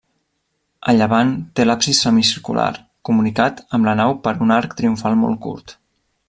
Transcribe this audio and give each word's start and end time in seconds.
A 0.93 0.93
llevant 0.99 1.33
té 1.59 1.65
l'absis 1.67 2.01
semicircular, 2.07 2.71
comunicat 3.11 3.61
amb 3.79 3.91
la 3.91 3.95
nau 4.03 4.15
per 4.25 4.35
un 4.47 4.55
arc 4.57 4.75
triomfal 4.81 5.21
molt 5.25 5.43
curt. 5.47 5.77